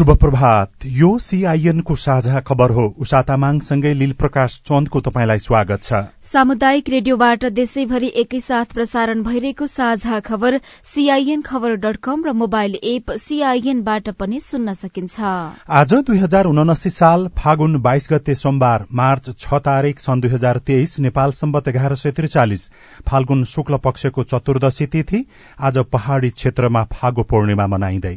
[0.00, 5.82] शुभ प्रभात यो सीआईएन को साझा खबर हो। उषा तामाङसँगै लील प्रकाश चन्दको तपाईँलाई स्वागत
[5.82, 5.92] छ।
[6.24, 13.10] सामुदायिक रेडियोबाट देशैभरि एकैसाथ प्रसारण भइरहेको साझा खबर सीआईएन खबर डट कम र मोबाइल एप
[13.18, 19.60] सीआईएनबाट पनि सुन्न सकिन्छ। आज दुई हजार उनासी साल फागुन बाइस गते सोमबार मार्च छ
[19.60, 22.68] तारीक सन् दुई हजार तेइस नेपाल सम्बत एघार सय त्रिचालिस।
[23.04, 25.24] फाल्गुन शुक्ल पक्षको चतुर्दशी तिथि
[25.60, 28.16] आज पहाड़ी क्षेत्रमा फागो पूर्णिमा मनाइँदै।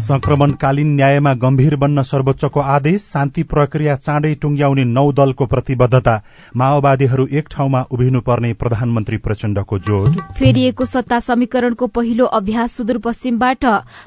[0.00, 6.14] संक्रमणकालीन न्यायमा गम्भीर बन्न सर्वोच्चको आदेश शान्ति प्रक्रिया चाँडै टुंग्याउने नौ दलको प्रतिबद्धता
[6.56, 13.64] माओवादीहरू एक ठाउँमा उभिनुपर्ने प्रधानमन्त्री प्रचण्डको जोड़। फेरिएको सत्ता समीकरणको पहिलो अभ्यास सुदूरपश्चिमबाट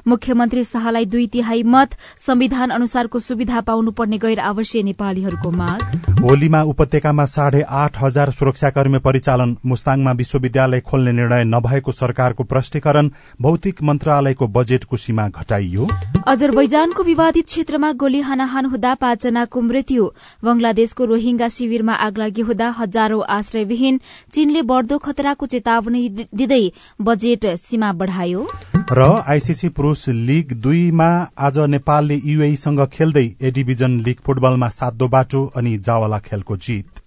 [0.08, 5.80] मुख्यमन्त्री शाहलाई दुई तिहाई मत संविधान अनुसारको सुविधा पाउनुपर्ने गैर आवासीय नेपालीहरूको माग।
[6.22, 13.82] होलीमा उपत्यकामा साढे आठ हजार सुरक्षाकर्मी परिचालन मुस्ताङमा विश्वविद्यालय खोल्ने निर्णय नभएको सरकारको प्रष्टीकरण भौतिक
[13.82, 15.81] मन्त्रालयको बजेटको सीमा घटाइयो।
[16.28, 20.04] अजरबैजानको विवादित क्षेत्रमा गोली हानाहान हुँदा पाँचजनाको मृत्यु।
[20.44, 24.00] बंगलादेशको रोहिंगा शिविरमा आगलागी हुँदा हजारौं आश्रयविहीन
[24.32, 26.64] चीनले बढ़दो खतराको चेतावनी दिँदै
[27.00, 28.46] बजेट सीमा बढ़ायो।
[28.92, 35.44] र आईसीसी पुरूष लीग दुईमा आज नेपालले यूएईसँग खेल्दै ए डिभिजन लीग फुटबलमा सातो बाटो
[35.56, 37.00] अनि जावला खेलको जीत।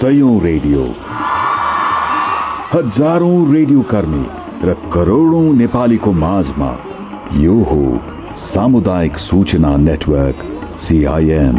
[0.00, 0.82] सयौं रेडियो।
[2.72, 4.24] हजारौं रेडियो कर्मी
[4.64, 6.68] र करोड़ौं नेपालीको माझमा
[7.36, 7.78] यो हो
[8.42, 10.44] सामुदायिक सूचना नेटवर्क
[10.82, 11.56] सीआईएन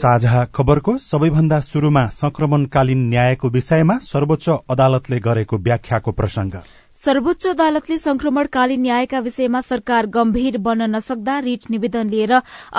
[0.00, 6.54] साझा खबरको सबैभन्दा शुरूमा संक्रमणकालीन न्यायको विषयमा सर्वोच्च अदालतले गरेको व्याख्याको प्रसंग।
[6.94, 12.32] सर्वोच्च अदालतले संक्रमणकालीन न्यायका विषयमा सरकार गम्भीर बन्न नसक्दा रिट निवेदन लिएर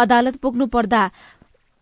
[0.05, 1.03] अदालत पुग्नु पर्दा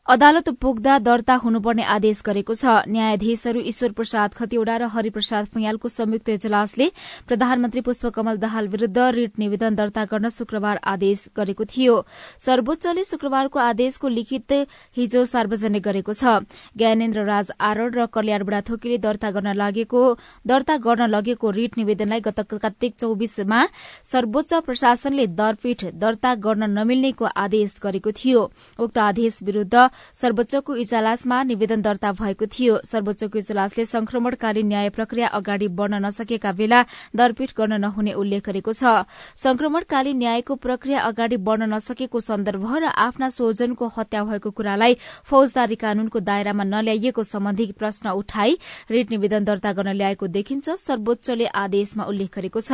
[0.10, 6.30] अदालत पुग्दा दर्ता हुनुपर्ने आदेश गरेको छ। न्यायाधीशहरू ईश्वर प्रसाद खतिवड़ा र हरिप्रसाद फैयालको संयुक्त
[6.34, 6.88] इजलासले
[7.30, 11.96] प्रधानमन्त्री पुष्पकमल दाहाल विरूद्ध रिट निवेदन दर्ता गर्न शुक्रबार आदेश गरेको थियो।
[12.42, 14.52] सर्वोच्चले शुक्रबारको आदेशको लिखित
[14.98, 16.42] हिजो सार्वजनिक गरेको छ।
[16.74, 20.02] ज्ञानेन्द्र राज आरड र कल्याण बुढाथोकीले दर्ता गर्न लागेको
[20.42, 23.62] दर्ता गर्न लगेको रिट निवेदनलाई गत कार्तिक चौविसमा
[24.10, 28.42] सर्वोच्च प्रशासनले दरपीठ दर्ता गर्न नमिल्नेको आदेश गरेको थियो।
[28.82, 29.78] उक्त आदेश विरूद्ध
[30.16, 36.80] सर्वोच्चको इजलासमा निवेदन दर्ता भएको थियो। सर्वोच्चको इजलासले संक्रमणकालीन न्याय प्रक्रिया अगाडि बढ़न नसकेका बेला
[37.16, 39.06] दरपीठ गर्न नहुने उल्लेख गरेको छ।
[39.36, 44.94] संक्रमणकालीन न्यायको प्रक्रिया अगाडि बढ़न नसकेको सन्दर्भ र आफ्ना स्वजनको हत्या भएको कुरालाई
[45.26, 48.58] फौजदारी कानूनको दायरामा नल्याइएको सम्बन्धी प्रश्न उठाई
[48.92, 52.72] रिट निवेदन दर्ता गर्न ल्याएको देखिन्छ। सर्वोच्चले आदेशमा उल्लेख गरेको छ।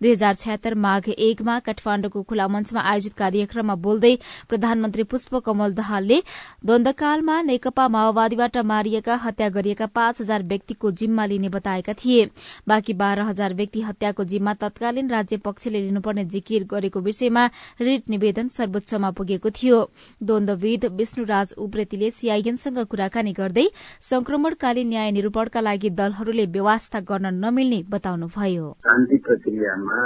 [0.00, 4.14] दुई हजार छयत्तर माघ एकमा काठमाण्डुको खुला मञ्चमा आयोजित कार्यक्रममा बोल्दै
[4.48, 6.18] प्रधानमन्त्री पुष्प कमल दाहालले
[6.66, 12.24] द्वन्दकालमा नेकपा माओवादीबाट मारिएका हत्या गरिएका पाँच हजार व्यक्तिको जिम्मा लिने बताएका थिए।
[12.68, 17.44] बाँकी बाह्र हजार व्यक्ति हत्याको जिम्मा तत्कालीन राज्य पक्षले लिनुपर्ने जिकिर गरेको विषयमा
[17.80, 19.80] रिट निवेदन सर्वोच्चमा पुगेको थियो।
[20.20, 23.66] द्वन्दविद विष्णुराज उप्रेतीले सीआईएनसँग कुराकानी गर्दै
[24.02, 30.00] संक्रमणकालीन न्याय निरूपणका लागि दलहरूले व्यवस्था गर्न नमिल्ने बताउनुभयो। शान्ति प्रक्रियामा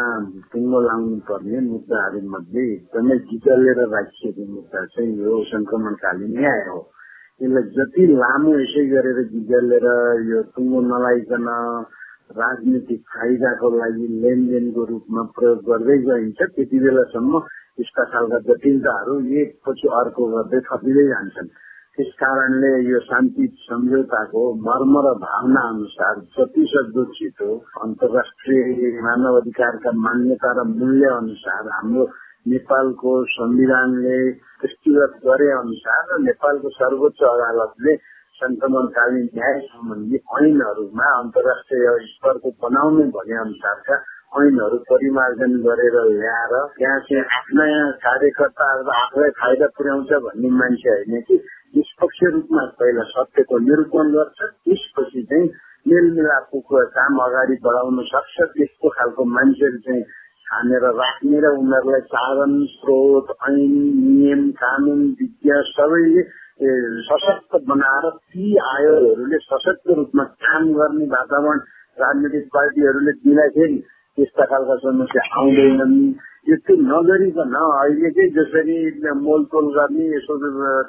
[0.50, 3.16] टुङ्गो लाउनु पर्ने मुद्दाहरू मध्ये एकदमै
[3.94, 6.78] राखिएको मुद्दा चाहिँ यो संक्रमणकालीन न्याय हो
[7.40, 9.86] यसलाई जति लामो यसै गरेर जिगलेर
[10.26, 11.46] यो टुङ्गो नलाइकन
[12.32, 17.40] राजनीतिक फाइदाको लागि लेनदेनको रूपमा प्रयोग गर्दै गइन्छ त्यति बेलासम्म
[17.78, 21.54] यस्ता खालका जटिलताहरू एकपछि अर्को गर्दै थपिँदै जान्छन्
[21.98, 27.48] त्यस कारणले यो शान्ति सम्झौताको मर्म र भावना अनुसार जति सक्दो छिटो
[27.82, 32.04] अन्तर्राष्ट्रिय मानव अधिकारका मान्यता र मूल्य अनुसार हाम्रो
[32.48, 34.20] नेपालको संविधानले
[34.60, 37.96] दृष्टिगत गरे अनुसार नेपालको सर्वोच्च अदालतले
[38.40, 43.96] संक्रमणकालीन न्याय सम्बन्धी ऐनहरूमा अन्तर्राष्ट्रिय स्तरको बनाउने भने अनुसारका
[44.36, 47.66] ऐनहरू परिमार्जन गरेर ल्याएर त्यहाँ चाहिँ आफ्ना
[48.02, 51.40] कार्यकर्ताहरू आफूलाई फाइदा पुर्याउँछ भन्ने मान्छे होइन कि
[51.74, 55.48] निष्पक्ष रूपमा पहिला सत्यको निरूपण गर्छ त्यसपछि चाहिँ
[55.86, 60.02] मेलमिलापको काम अगाडि बढाउन सक्छ त्यस्तो खालको मान्छेहरू चाहिँ
[60.48, 66.22] छानेर राख्ने र उनीहरूलाई साधन स्रोत ऐन नियम कानुन विज्ञ सबैले
[67.04, 71.60] सशक्त बनाएर ती आयोगहरूले सशक्त रूपमा काम गर्ने वातावरण
[71.96, 73.78] राजनैतिक पार्टीहरूले दिँदाखेरि
[74.18, 75.94] त्यस्ता खालका समस्या आउँदैनन्
[76.46, 78.80] यस्तो नगरिकन अहिले चाहिँ जसरी
[79.20, 80.40] मोलतोल गर्ने यसो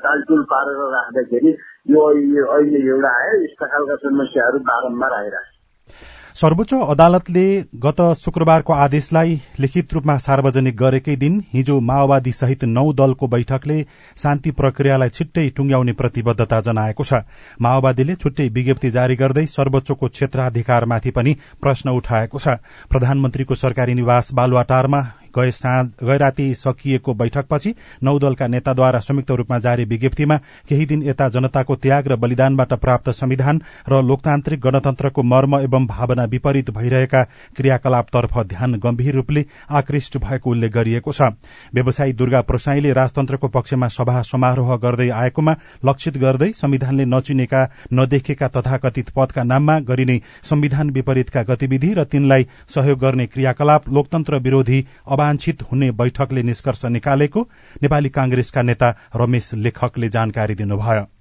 [0.02, 1.56] टालटुल पारेर राख्दाखेरि
[1.90, 5.59] यो अहिले एउटा आयो यस्ता खालका समस्याहरू बारम्बार आइरहेको
[6.40, 7.42] सर्वोच्च अदालतले
[7.76, 13.82] गत शुक्रबारको आदेशलाई लिखित रूपमा सार्वजनिक गरेकै दिन हिजो माओवादी सहित नौ दलको बैठकले
[14.18, 17.22] शान्ति प्रक्रियालाई छिट्टै टुंग्याउने प्रतिबद्धता जनाएको छ।
[17.60, 22.56] माओवादीले छुट्टै विज्ञप्ति जारी गर्दै सर्वोच्चको क्षेत्राधिकारमाथि पनि प्रश्न उठाएको छ।
[22.88, 25.02] प्रधानमन्त्रीको सरकारी निवास बालुवाटारमा
[25.38, 27.74] गए राति सकिएको बैठकपछि
[28.04, 30.38] नौ दलका नेताद्वारा संयुक्त रूपमा जारी विज्ञप्तिमा
[30.70, 36.24] केही दिन यता जनताको त्याग र बलिदानबाट प्राप्त संविधान र लोकतान्त्रिक गणतन्त्रको मर्म एवं भावना
[36.32, 37.24] विपरीत भइरहेका
[37.58, 41.22] क्रियाकलापतर्फ ध्यान गम्भीर रूपले आकृष्ट भएको उल्लेख गरिएको छ।
[41.74, 45.56] व्यवसायी दुर्गा प्रसाईले राजतन्त्रको पक्षमा सभा समारोह गर्दै आएकोमा
[45.86, 47.62] लक्षित गर्दै संविधानले नचिनेका
[47.94, 54.80] नदेखेका तथाकथित पदका नाममा गरिने संविधान विपरीतका गतिविधि र तिनलाई सहयोग गर्ने क्रियाकलाप लोकतन्त्र विरोधी
[55.20, 57.42] अवांछित हुने बैठकले निष्कर्ष निकालेको
[57.84, 61.19] नेपाली कांग्रेसका नेता रमेश लेखकले जानकारी दिनुभयो।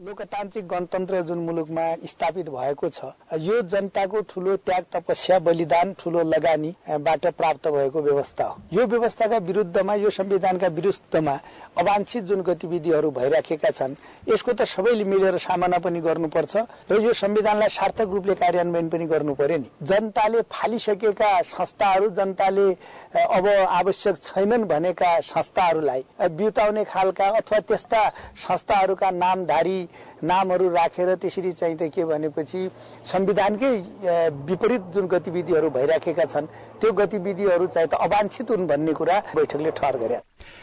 [0.00, 3.04] लोकतान्त्रिक गणतन्त्र जुन मुलुकमा स्थापित भएको छ
[3.38, 9.94] यो जनताको ठूलो त्याग तपस्या बलिदान ठूलो लगानीबाट प्राप्त भएको व्यवस्था हो। यो व्यवस्थाका विरुद्धमा
[9.94, 11.34] यो संविधानका विरुद्धमा
[11.78, 13.94] अवांछित जुन गतिविधिहरू भइराखेका छन्
[14.28, 16.56] यसको त सबैले मिलेर सामना पनि गर्नुपर्छ
[16.90, 22.66] र यो संविधानलाई सार्थक रूपले कार्यान्वयन पनि गर्नु पर्यो नि। जनताले फालिसकेका संस्थाहरू जनताले
[23.20, 28.08] अब आवश्यक छैनन् भनेका संस्थाहरूलाई बिउताउने खालका अथवा त्यस्ता
[28.48, 29.78] संस्थाहरूका नामधारी
[30.22, 32.60] नामहरू राखेर त्यसरी चाहिँ त के भनेपछि
[33.04, 33.72] संविधानकै
[34.46, 36.46] विपरीत जुन गतिविधिहरू भइराखेका छन्
[36.80, 40.18] त्यो गतिविधिहरू चाहिँ त अवांछित हुन् भन्ने कुरा बैठकले ठहर गरे।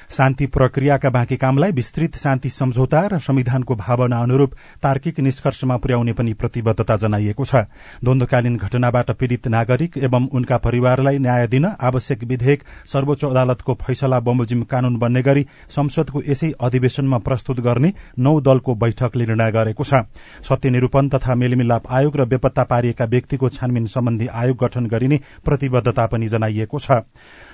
[0.09, 4.53] शान्ति प्रक्रियाका बाँकी कामलाई विस्तृत शान्ति सम्झौता र संविधानको भावना अनुरूप
[4.83, 7.55] तार्किक निष्कर्षमा पुर्याउने पनि प्रतिबद्धता जनाइएको छ।
[8.03, 14.63] द्वन्दकालीन घटनाबाट पीड़ित नागरिक एवं उनका परिवारलाई न्याय दिन आवश्यक विधेयक सर्वोच्च अदालतको फैसला बमोजिम
[14.63, 20.03] कानून बन्ने गरी संसदको यसै अधिवेशनमा प्रस्तुत गर्ने नौ दलको बैठकले निर्णय गरेको छ।
[20.41, 26.05] सत्य निरूपण तथा मेलमिलाप आयोग र बेपत्ता पारिएका व्यक्तिको छानबिन सम्बन्धी आयोग गठन गरिने प्रतिबद्धता
[26.07, 27.03] पनि जनाइएको छ।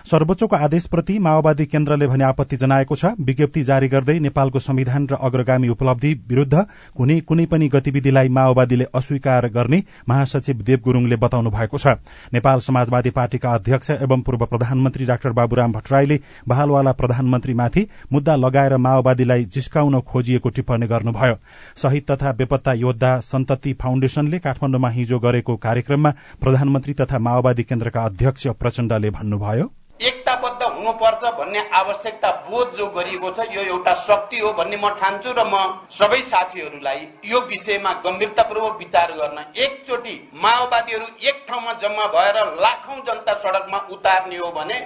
[0.06, 5.70] सर्वोच्चको आदेशप्रति माओवादी केन्द्रले भने आपत्ति जनाएको छ। विज्ञप्ति जारी गर्दै नेपालको संविधान र अग्रगामी
[5.70, 6.66] उपलब्धि विरूद्ध
[6.98, 11.88] कुनै कुनै पनि गतिविधिलाई माओवादीले अस्वीकार गर्ने महासचिव देव गुरूङले बताउनु भएको छ।
[12.34, 19.46] नेपाल समाजवादी पार्टीका अध्यक्ष एवं पूर्व प्रधानमन्त्री डाक्टर बाबुराम भट्टराईले बहालवाला प्रधानमन्त्रीमाथि मुद्दा लगाएर माओवादीलाई
[19.46, 21.36] जिस्काउन खोजिएको टिप्पणी गर्नुभयो।
[21.78, 26.12] शहीद तथा बेपत्ता योद्धा सन्तति फाउण्डेशनले काठमाण्डुमा हिजो गरेको कार्यक्रममा
[26.42, 29.72] प्रधानमन्त्री तथा माओवादी केन्द्रका अध्यक्ष प्रचण्डले भन्नुभयो।
[30.04, 35.32] एकताबद्ध हुनुपर्छ भन्ने आवश्यकता बोध जो गरिएको छ यो एउटा शक्ति हो भन्ने म ठान्छु
[35.32, 35.56] र म
[35.92, 43.34] सबै साथीहरूलाई यो विषयमा गम्भीरतापूर्वक विचार गर्न एकचोटि माओवादीहरू एक ठाउँमा जम्मा भएर लाखौं जनता
[43.44, 44.80] सड़कमा उतार्ने हो भने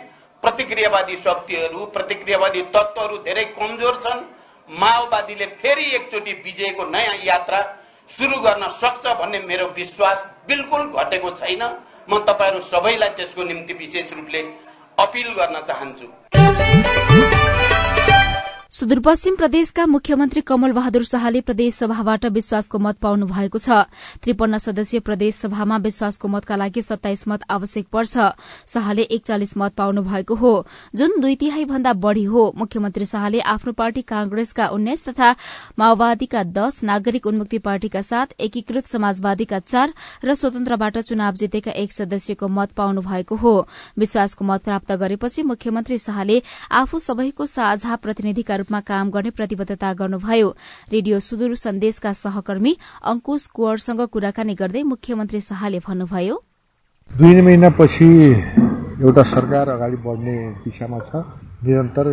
[0.43, 4.25] प्रतिक्रियावादी शक्तिहरू प्रतिक्रियावादी तत्वहरू धेरै कमजोर छन्।
[4.69, 7.59] माओवादीले फेरि एकचोटि विजयको नयाँ यात्रा
[8.09, 11.63] शुरू गर्न सक्छ भन्ने मेरो विश्वास बिल्कुल घटेको छैन।
[12.09, 14.41] म तपाईँहरू सबैलाई त्यसको निम्ति विशेष रूपले
[14.99, 17.36] अपिल गर्न चाहन्छु।
[18.77, 23.89] सुदूरपश्चिम प्रदेशका मुख्यमन्त्री कमल बहादुर शाहले प्रदेश सभाबाट विश्वासको मत पाउनु भएको छ।
[24.21, 28.13] त्रिपन्न सदस्यीय प्रदेश सभामा विश्वासको मतका लागि सत्ताइस मत आवश्यक पर्छ।
[28.69, 30.53] शाहले एकचालिस मत पाउनु भएको हो।
[30.93, 35.31] जुन दुई तिहाई भन्दा बढ़ी हो मुख्यमन्त्री शाहले आफ्नो पार्टी कांग्रेसका उन्नाइस तथा
[35.73, 42.47] माओवादीका दश नागरिक उन्मुक्ति पार्टीका साथ एकीकृत समाजवादीका चार र स्वतन्त्रबाट चुनाव जितेका एक सदस्यको
[42.47, 43.55] मत पाउनु भएको हो।
[43.97, 46.41] विश्वासको मत प्राप्त गरेपछि मुख्यमन्त्री शाहले
[46.75, 50.49] आफू सबैको साझा प्रतिनिधिका रूपमा काम गर्ने प्रतिबद्धता गर्नुभयो।
[50.91, 56.35] रेडियो सुदूर सन्देशका सहकर्मी अंकुश कुवरसँग कुराकानी गर्दै मुख्यमन्त्री शाहले भन्नुभयो
[57.11, 58.07] दुई महिनापछि
[58.99, 60.35] एउटा सरकार अगाडि बढ्ने
[60.67, 61.23] दिशामा छ।
[61.63, 62.07] निरन्तर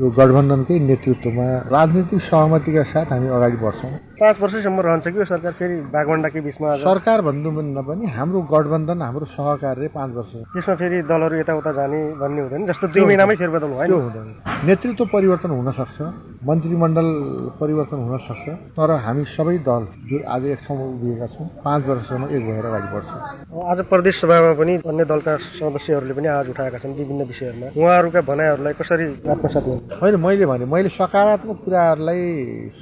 [0.00, 5.52] यो गठबन्धनकै नेतृत्वमा राजनीतिक सहमतिका साथ हामी अगाडि बढ्छौँ। पाँच वर्षसम्म रहन्छ कि यो सरकार
[5.56, 11.36] फेरि बागवण्डाकै बिचमा सरकार भन्नुभन्दा पनि हाम्रो गठबन्धन हाम्रो सहकार्य पाँच वर्ष। त्यसमा फेरि दलहरू
[11.40, 14.28] यताउता जाने भन्ने हुँदैन जस्तो दुई महिनामै फेरबदल भयो हुँदैन।
[14.68, 15.98] नेतृत्व परिवर्तन हुन सक्छ
[16.44, 17.08] मन्त्रीमण्डल
[17.60, 18.46] परिवर्तन हुन सक्छ
[18.76, 22.88] तर हामी सबै दल जो आज एक ठाउँमा उभिएका छौँ पाँच वर्षसम्म एक भएर अगाडि
[22.92, 23.08] बढ्छ।
[23.72, 28.72] आज प्रदेश सभामा पनि अन्य दलका सदस्यहरूले पनि आवाज उठाएका छन् विभिन्न विषयहरूमा। उहाँहरूका भनाइहरूलाई
[28.84, 29.64] कसरी आत्मसात
[29.96, 32.20] होइन मैले भने मैले सकारात्मक कुराहरूलाई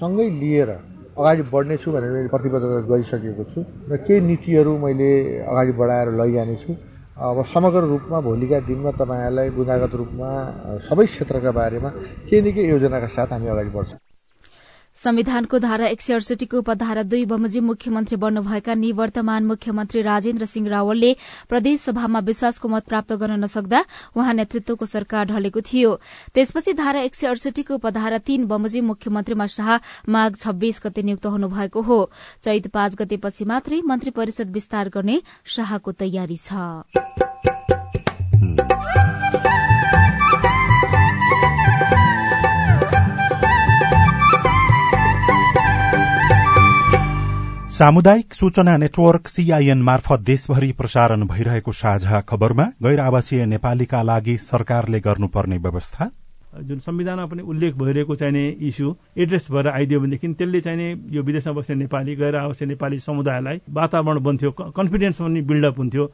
[0.02, 3.60] सँगै लिएर अगाडि बढ्नेछु भनेर मैले प्रतिबद्धता गरिसकेको छु।
[3.90, 5.10] र केही नीतिहरू मैले
[5.50, 6.70] अगाडि बढाएर लैजानेछु
[7.18, 10.28] अब समग्र रूपमा भोलिका दिनमा तपाईँहरूलाई गुणागत रूपमा
[10.88, 11.90] सबै क्षेत्रका बारेमा
[12.28, 14.07] केही न केही योजनाका साथ हामी अगाडि बढ्छौँ।
[14.98, 21.12] संविधानको धारा एक सय अडसठीको उपधारा दुई बमोजिम मुख्यमन्त्री बन्नुभएका निवर्तमान मुख्यमन्त्री राजेन्द्र सिंह रावलले
[21.48, 23.84] प्रदेशसभामा विश्वासको मत प्राप्त गर्न नसक्दा
[24.16, 25.94] उहाँ नेतृत्वको सरकार ढलेको थियो।
[26.34, 29.70] त्यसपछि धारा एक सय अडसठीको उपधारा तीन बमोजिम मुख्यमन्त्रीमा शाह
[30.10, 32.00] माघ छब्बीस गते नियुक्त हुनुभएको हो।
[32.42, 37.77] चैत पाँच गतेपछि मात्रै मन्त्री परिषद विस्तार गर्ने शाहको तयारी छ।
[47.78, 55.00] सामुदायिक सूचना नेटवर्क सीआईएन मार्फत देशभरि प्रसारण भइरहेको साझा खबरमा गैर आवासीय नेपालीका लागि सरकारले
[55.00, 56.10] गर्नुपर्ने व्यवस्था।
[56.58, 61.52] जुन संविधानमा पनि उल्लेख भइरहेको चाहिने इस्यु एड्रेस भएर आइदियो भनेदेखि त्यसले चाहिने यो विदेशमा
[61.54, 66.10] बस्ने नेपाली गैर आवासीय नेपाली समुदायलाई वातावरण बन्थ्यो कन्फिडेन्स पनि बिल्डअप हुन्थ्यो।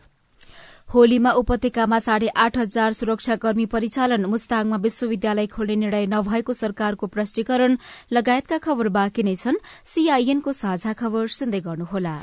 [0.89, 7.77] होलीमा उपत्यकामा साढे आठ हजार सुरक्षाकर्मी परिचालन मुस्ताङमा विश्वविद्यालय खोल्ने निर्णय नभएको सरकारको प्रष्टीकरण
[8.13, 12.17] लगायतका खबर बाँकी नै छन्। सीआईएनको साझा खबर सुन्दै गर्नुहोला।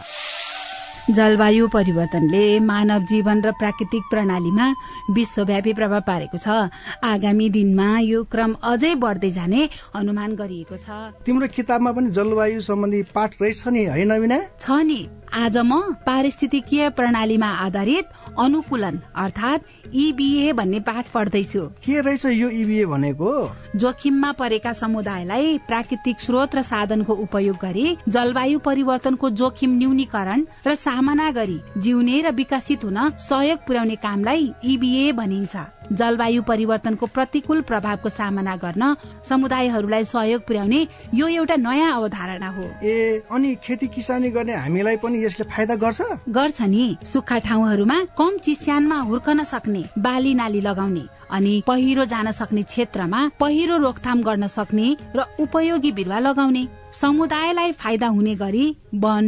[1.11, 4.67] जलवायु परिवर्तनले मानव जीवन र प्राकृतिक प्रणालीमा
[5.11, 6.71] विश्वव्यापी प्रभाव पारेको छ।
[7.03, 9.61] आगामी दिनमा यो क्रम अझै बढ्दै जाने
[9.99, 14.99] अनुमान गरिएको छ। तिम्रो किताबमा पनि जलवायु सम्बन्धी पाठ रहेछ नि होइन विना छ नि।
[15.33, 18.07] आज म पारिस्थितिकीय प्रणालीमा आधारित
[18.39, 19.63] अनुकूलन अर्थात
[19.95, 23.31] इबिए भन्ने पाठ पढ्दैछु। के रहेछ यो इबिए भनेको?
[23.79, 31.31] जोखिममा परेका समुदायलाई प्राकृतिक स्रोत र साधनको उपयोग गरी जलवायु परिवर्तनको जोखिम न्यूनीकरण र सामना
[31.31, 35.55] गरी जिउने र विकसित हुन सहयोग पुर्याउने कामलाई इबिए भनिन्छ।
[35.91, 38.95] जलवायु परिवर्तनको प्रतिकूल प्रभावको सामना गर्न
[39.29, 45.20] समुदायहरूलाई सहयोग पुर्याउने यो एउटा नयाँ अवधारणा हो। ए अनि खेती किसानी गर्ने हामीलाई पनि
[45.23, 46.01] यसले फाइदा गर्छ?
[46.29, 52.63] गर्छ नि। सुक्खा ठाउँहरूमा कम चिस्यानमा हुर्कन सक्ने बाली नाली लगाउने अनि पहिरो जान सक्ने
[52.63, 59.27] क्षेत्रमा पहिरो रोकथाम गर्न सक्ने र उपयोगी बिरुवा लगाउने। समुदायलाई फाइदा हुने गरी वन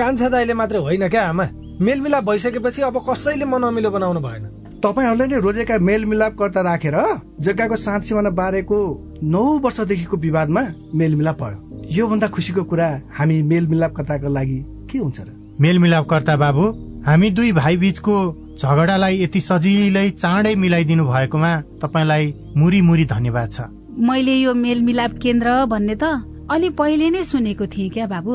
[0.00, 1.46] कान्छा दाईले मात्र होइन क्या आमा?
[1.80, 4.44] मेलमिलाप भइसकेपछि अब कसैले मन अमिलो बनाउनु भएन।
[4.80, 6.96] तपाईँहरूले नै रोजेका मेलमिलापकर्ता राखेर
[7.44, 8.76] जग्गाको साँच सिमाना बारेको
[9.22, 10.62] नौ वर्षदेखिको विवादमा
[10.94, 11.58] मेलमिलाप भयो।
[11.92, 12.88] योभन्दा खुसीको कुरा
[13.18, 14.58] हामी मेलमिलापकर्ताको लागि
[14.90, 15.28] के हुन्छ र?
[15.60, 16.64] मेलमिलापकर्ता बाबु
[17.06, 18.16] हामी दुई भाइ बीचको
[18.56, 21.52] झगडालाई यति सजिलै चाँडै मिलाइदिनु भएकोमा
[21.82, 22.24] तपाईँलाई
[22.56, 23.60] मुरी मुरी धन्यवाद छ।
[24.00, 26.04] मैले यो मेलमिलाप केन्द्र भन्ने त
[26.50, 28.34] अलि पहिले नै सुनेको थिएँ क्या बाबु?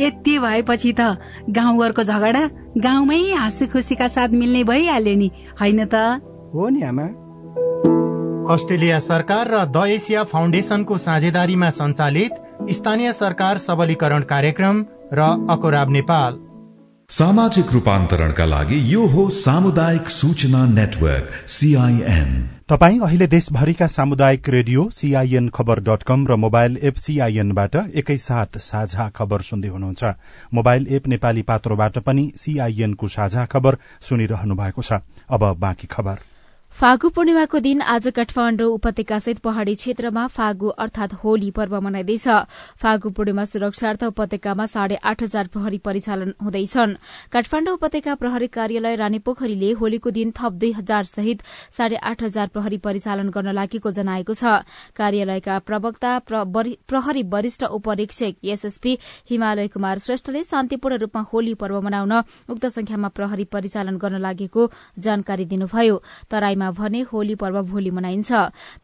[0.00, 1.00] यति भएपछि त
[1.50, 2.48] गाउँघरको झगडा
[2.78, 5.94] गाउँमै हाँसु खुसीका साथ मिल्ने भइहाल्यो नि होइन त?
[6.54, 7.06] हो नि आमा।
[8.54, 12.32] अस्ट्रेलिया सरकार र द एसिया फाउन्डेसनको साझेदारीमा सञ्चालित
[12.70, 16.38] स्थानीय सरकार सबलीकरण कार्यक्रम र अकोराब नेपाल।
[17.10, 25.48] सामाजिक रूपान्तरणका लागि यो हो सामुदायिक सूचना नेटवर्क सीआईएन तपाई अहिले देशभरिका सामुदायिक radio CIN
[25.48, 30.04] Khabar dot com र मोबाइल एप सीआईएनबाट एकैसाथ साझा खबर सुन्दै हुनुहुन्छ।
[30.54, 34.98] मोबाइल एप नेपाली पात्रोबाट पनि सीआईएनको साझा खबर सुनिरहनु भएको छ।
[35.30, 36.18] अब बाँकी खबर।
[36.76, 42.28] फागु पूर्णिमाको दिन आज काठमाडौँ उपत्यकासहित पहाड़ी क्षेत्रमा फागु अर्थात होली पर्व मनाइँदैछ।
[42.76, 46.92] फागु पूर्णिमा सुरक्षार्थ उपत्यकामा साढे आठ हजार प्रहरी परिचालन हुँदैछन्।
[47.32, 51.42] काठमाडौँ उपत्यका प्रहरी कार्यालय रानीपोखरीले होलीको दिन थप दुई हजार सहित
[51.72, 54.60] साढे आठ हजार प्रहरी परिचालन गर्न लागेको जनाएको छ।
[54.92, 58.98] कार्यालयका प्रवक्ता प्रहरी वरिष्ठ उपरीक्षक एसएसपी
[59.30, 62.12] हिमालय कुमार श्रेष्ठले शान्तिपूर्ण रूपमा होली पर्व मनाउन
[62.52, 68.32] उक्त संख्यामा प्रहरी परिचालन गर्न लागेको जानकारी दिनुभयो। तराईमा भने होली पर्व भोलि मनाइन्छ।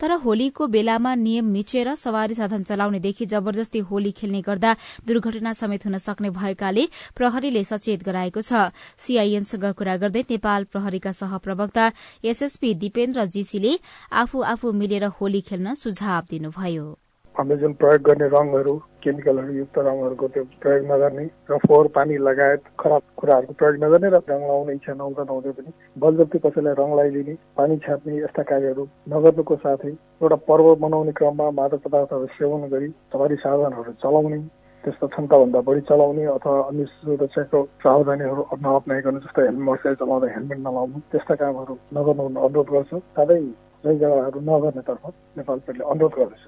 [0.01, 5.99] तर होलीको बेलामा नियम मिचेर सवारी साधन चलाउनेदेखि जबरजस्ती होली खेल्ने गर्दा दुर्घटना समेत हुन
[5.99, 6.87] सक्ने भएकाले
[7.17, 11.91] प्रहरीले सचेत गराएको छ। सीआईएनसँग कुरा गर्दै नेपाल प्रहरीका सहप्रवक्ता
[12.25, 13.73] एसएसपी दिपेन्द्र जीसीले
[14.13, 16.87] आफू आफू मिलेर होली खेल्न सुझाव दिनुभयो।
[17.35, 22.63] हामीले जुन प्रयोग गर्ने रङहरू केमिकलहरू युक्त रङहरूको त्यो प्रयोग नगर्ने र फोहोर पानी लगायत
[22.81, 27.35] खराब कुराहरूको प्रयोग नगर्ने र रङ लगाउने इच्छा नहुँदा नहुँदै पनि बलजप्ती कसैलाई रङ लगाइदिने
[27.57, 33.37] पानी छ्याप्ने यस्ता कार्यहरू नगर्नुको साथै एउटा पर्व मनाउने क्रममा मादक पदार्थहरू सेवन गरी सवारी
[33.45, 34.41] साधनहरू चलाउने
[34.85, 40.99] त्यस्तो क्षमताभन्दा बढी चलाउने अथवा अन्य सुरक्षाको प्रावधानीहरू नअप्नाइकन जस्तै हेलमेट मोटरसाइकल चलाउँदा हेलमेट नलाउनु
[41.13, 43.39] त्यस्ता कामहरू नगर्नु अनुरोध गर्छु। साथै
[43.85, 45.05] जग्गाहरू नगर्नेतर्फ
[45.39, 46.45] नेपाल पेटले अनुरोध गर्दछ।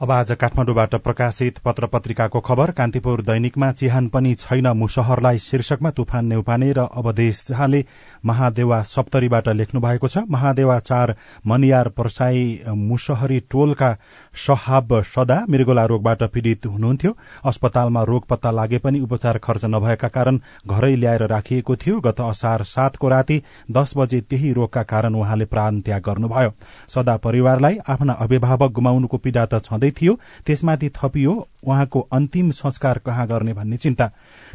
[0.00, 6.26] अब आज काठमाडौँबाट प्रकाशित पत्र पत्रिकाको खबर कान्तिपुर दैनिकमा चिहान पनि छैन। मुसहरलाई शीर्षकमा तुफान
[6.26, 7.84] नेउपाने र अवदेश जहाँले
[8.26, 11.14] महादेवा सप्तरीबाट लेख्नु भएको छ महादेवा चार
[11.46, 13.92] मनियार पर्साई मुसहरी टोलका
[14.36, 20.40] सहाब सदा मृगोला रोगबाट पीड़ित हुनुहुन्थ्यो। अस्पतालमा रोग पत्ता लागे पनि उपचार खर्च नभएका कारण
[20.66, 23.40] घरै ल्याएर राखिएको थियो। गत असार सातको राति
[23.70, 26.52] दस बजे त्यही रोगका कारण उहाँले प्राण त्याग गर्नुभयो।
[26.90, 33.26] सदा परिवारलाई आफ्ना अभिभावक गुमाउनुको पीड़ा त छँदै थियो त्यसमाथि थपियो उहाँको अन्तिम संस्कार कहाँ
[33.26, 34.10] गर्ने भन्ने चिन्ता।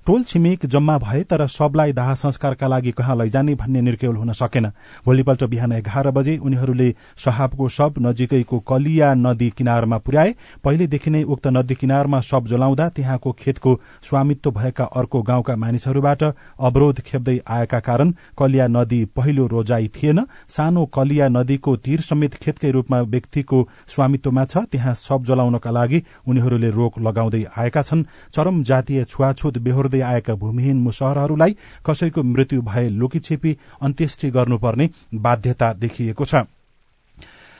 [0.05, 4.65] टोल छिमेक जम्मा भए तर सबलाई दाह संस्कारका लागि कहाँ लैजाने भन्ने निर्केल हुन सकेन।
[5.05, 10.33] भोलिपल्ट बिहान एघार बजे उनीहरूले सहाबको शब नजिकैको कलिया नदी किनारमा पुर्याए।
[10.63, 17.01] पहिलेदेखि नै उक्त नदी किनारमा शब जलाउँदा त्यहाँको खेतको स्वामित्व भएका अर्को गाउँका मानिसहरूबाट अवरोध
[17.01, 23.01] खेप्दै आएका कारण कलिया नदी पहिलो रोजाई थिएन। सानो कलिया नदीको तीर समेत खेतकै रूपमा
[23.03, 29.57] व्यक्तिको स्वामित्वमा छ। त्यहाँ शब जलाउनका लागि उनीहरूले रोक लगाउँदै आएका छन्। चरम जातीय छुवाछुत
[29.89, 36.35] बेहोर्दै आएका भूमिहीन मुसहरहरूलाई कसैको मृत्यु भए लुकीछेपी अन्त्येष्टि गर्नुपर्ने बाध्यता देखिएको छ।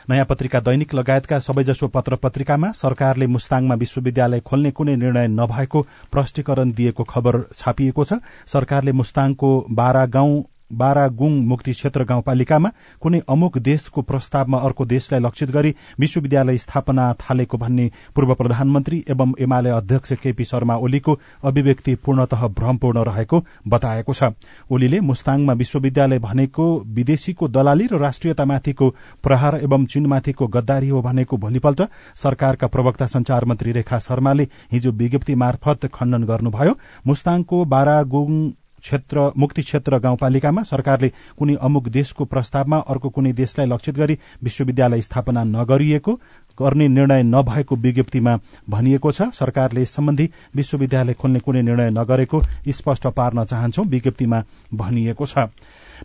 [0.09, 6.71] नयाँ पत्रिका दैनिक लगायतका सबैजसो पत्र पत्रिकामा सरकारले मुस्ताङमा विश्वविद्यालय खोल्ने कुनै निर्णय नभएको प्रष्टीकरण
[6.71, 8.13] दिएको खबर छापिएको छ।
[8.45, 12.69] सरकारले मुस्ताङको बारा गाउँ बारागुङ मुक्ति क्षेत्र गाउँपालिकामा
[13.01, 19.33] कुनै अमुक देशको प्रस्तावमा अर्को देशलाई लक्षित गरी विश्वविद्यालय स्थापना थालेको भन्ने पूर्व प्रधानमन्त्री एवं
[19.39, 24.31] एमाले अध्यक्ष केपी शर्मा ओलीको अभिव्यक्ति पूर्णतः भ्रमपूर्ण रहेको बताएको छ।
[24.71, 28.89] ओलीले मुस्ताङमा विश्वविद्यालय भनेको विदेशीको दलाली र राष्ट्रियतामाथिको
[29.23, 31.81] प्रहार एवं चीनमाथिको गद्दारी हो भनेको भोलिपल्ट
[32.15, 36.77] सरकारका प्रवक्ता संचार मन्त्री रेखा शर्माले हिजो विज्ञप्ति मार्फत खण्डन गर्नुभयो।
[37.07, 38.31] मुस्ताङको बारागुङ
[38.79, 45.01] क्षेत्र मुक्ति क्षेत्र गाउँपालिकामा सरकारले कुनै अमुक देशको प्रस्तावमा अर्को कुनै देशलाई लक्षित गरी विश्वविद्यालय
[45.01, 46.19] स्थापना नगरिएको
[46.57, 48.37] गर्ने निर्णय नभएको विज्ञप्तिमा
[48.69, 55.25] भनिएको छ। सरकारले यस सम्बन्धी विश्वविद्यालय खोल्ने कुनै निर्णय नगरेको स्पष्ट पार्न चाहन्छौ विज्ञप्तिमा भनिएको
[55.25, 55.47] छ।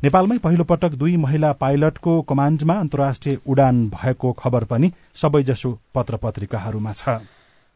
[0.05, 6.93] नेपालमै पहिलो पटक दुई महिला पाइलटको कमाण्डमा अन्तर्राष्ट्रिय उडान भएको खबर पनि सबैजसो पत्र पत्रिकाहरूमा
[6.93, 7.19] छ।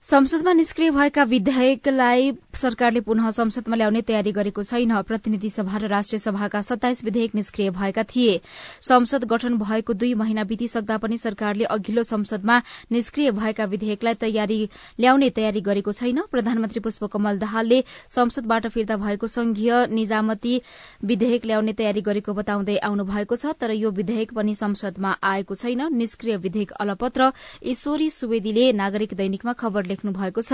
[0.05, 6.19] संसदमा निष्क्रिय भएका विधेयकलाई सरकारले पुनः संसदमा ल्याउने तयारी गरेको छैन। प्रतिनिधि सभा र राष्ट्रिय
[6.19, 8.41] सभाका सत्ताइस विधेयक निष्क्रिय भएका थिए।
[8.83, 12.61] संसद गठन भएको दुई महिना बितिसक्दा पनि सरकारले अघिल्लो संसदमा
[12.93, 14.69] निष्क्रिय भएका विधेयकलाई तयारी
[15.01, 20.61] ल्याउने तयारी गरेको छैन। प्रधानमन्त्री पुष्पकमल दाहालले संसदबाट फिर्ता भएको संघीय निजामती
[21.05, 25.93] विधेयक ल्याउने तयारी गरेको बताउँदै आउनु भएको छ तर यो विधेयक पनि संसदमा आएको छैन।
[25.93, 27.33] निष्क्रिय विधेयक अलपत्र
[27.67, 30.53] ईश्वरी सुवेदीले नागरिक दैनिकमा खबर लेख्नु भएको छ।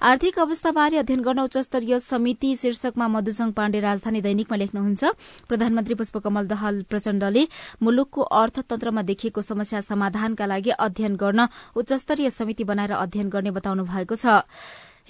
[0.00, 5.02] आर्थिक अवस्थाबारे अध्ययन गर्न उच्चस्तरीय समिति शीर्षकमा मधुसंघ पाण्डे राजधानी दैनिकमा लेख्नुहुन्छ।
[5.48, 7.42] प्रधानमन्त्री पुष्पकमल दहाल प्रचण्डले
[7.82, 14.14] मुलुकको अर्थतन्त्रमा देखिएको समस्या समाधानका लागि अध्ययन गर्न उच्चस्तरीय समिति बनाएर अध्ययन गर्ने बताउनु भएको
[14.14, 14.46] छ।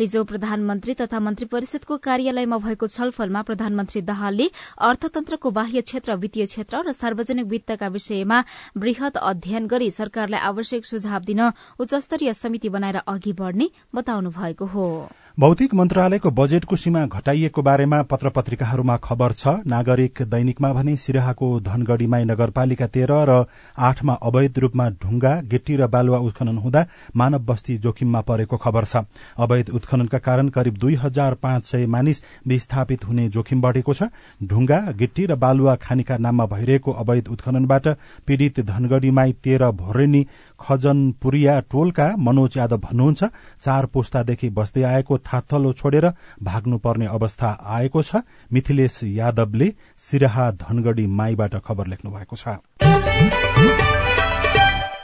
[0.00, 4.46] हिजो प्रधानमन्त्री तथा मन्त्री परिषदको कार्यालयमा भएको छलफलमा प्रधानमन्त्री दाहालले
[4.80, 8.42] अर्थतन्त्रको बाह्य क्षेत्र वित्तीय क्षेत्र र सार्वजनिक वित्तका विषयमा
[8.80, 11.40] वृहत अध्ययन गरी सरकारलाई आवश्यक सुझाव दिन
[11.80, 14.88] उच्चस्तरीय समिति बनाएर अघि बढ़ने बताउनु भएको हो।
[15.38, 22.24] भौतिक मन्त्रालयको बजेटको सीमा घटाइएको बारेमा पत्र पत्रिकाहरूमा खबर छ। नागरिक दैनिकमा भने सिराहाको धनगढ़ीमाई
[22.24, 23.46] नगरपालिका तेह्र र
[23.78, 26.84] आठमा अवैध रूपमा ढुंगा गिट्टी र बालुवा उत्खनन हुँदा
[27.16, 29.06] मानव बस्ती जोखिममा परेको खबर छ।
[29.38, 34.10] अवैध उत्खननका कारण करिब दुई हजार पाँच सय मानिस विस्थापित हुने जोखिम बढ़ेको छ।
[34.42, 37.88] ढुंगा गिट्टी र बालुवा खानीका नाममा भइरहेको अवैध उत्खननबाट
[38.26, 40.26] पीड़ित धनगढ़ीमाई तेह्र भोरेनी
[40.60, 43.24] खजनपुरिया टोलका मनोज यादव भन्नुहुन्छ
[43.60, 46.06] चार पुस्तादेखि बस्दै आएको थाथलो छोडेर
[46.42, 52.60] भाग्नुपर्ने अवस्था आएको छ। मिथिलेश यादवले सिराहा धनगढ़ी माईबाट खबर लेख्नु भएको छ।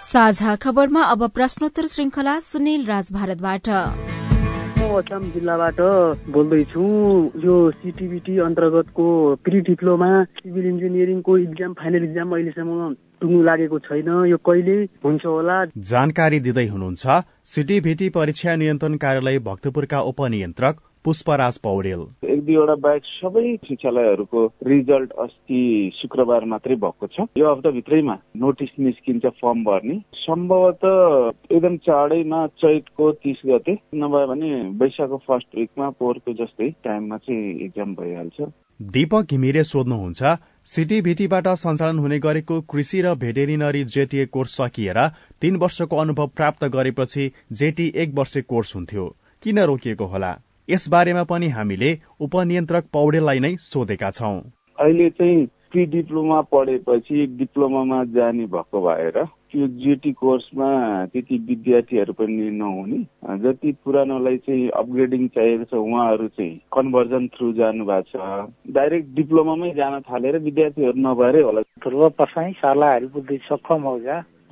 [0.03, 4.26] साझा खबरमा अब प्रश्नोत्तर श्रृंखला सुनिल राज भारतबाट। म
[4.99, 5.81] अछाम जिल्लाबाट
[6.35, 6.85] बोल्दैछु
[7.45, 9.07] यो सिटिबिटी अन्तर्गतको
[9.45, 15.57] प्रि डिप्लोमा सिभिल इन्जिनियरिङको इक्जाम फाइनल इक्जाम अहिलेसम्म टुङ्गो लागेको छैन। यो कहिले हुन्छ होला?
[15.91, 17.05] जानकारी दिँदै हुनुहुन्छ
[17.53, 20.75] सिटिभिटी परीक्षा नियन्त्रण कार्यालय भक्तपुरका उपनियन्त्रक
[21.07, 25.61] पुष्पराज पौडेल। एक दुईवटा बाहेक सबै शिक्षालयहरूको रिजल्ट अस्ति
[25.97, 33.43] शुक्रबार मात्रै भएको छ। यो हप्ताभित्रैमा नोटिस निस्किन्छ फर्म भर्ने। सम्भवतः एकदम चाँडैमा चैतको तिस
[33.47, 34.51] गते नभए भने
[34.83, 38.49] वैशाखको फर्स्ट विकमा पोहोरको जस्तै टाइममा चाहिँ इक्जाम भइहाल्छ।
[38.93, 44.99] दीपक घिमिरे सोध्नुहुन्छ सिटिभिटीबाट सञ्चालन हुने गरेको कृषि र भेटेरिनरी जेटीए कोर्स सकिएर
[45.41, 49.07] तीन वर्षको अनुभव प्राप्त गरेपछि जेटी एक वर्ष कोर्स हुन्थ्यो।
[49.43, 50.33] किन रोकिएको होला?
[50.69, 54.39] यसबारेमा पनि हामीले उपनियन्त्रक पौडेललाई नै सोधेका छौं।
[54.79, 60.69] अहिले चाहिँ प्रि डिप्लोमा पढेपछि डिप्लोमामा जाने भएको भएर त्यो जेटी कोर्समा
[61.07, 62.99] त्यति विद्यार्थीहरू पनि नहुने।
[63.43, 69.71] जति पुरानोलाई चाहिँ अपग्रेडिङ चाहिएको छ उहाँहरू चाहिँ कन्भर्जन थ्रु जानु भएको छ डाइरेक्ट डिप्लोमामै
[69.77, 73.87] जान थालेर विद्यार्थीहरू नभएरै होला। ध्रुव पसाई शालाहरू बुद्धि सक्षम